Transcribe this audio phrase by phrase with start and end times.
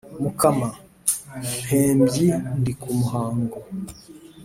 [0.21, 2.27] mukama-mpembyi
[2.59, 3.57] ndi ku muhango.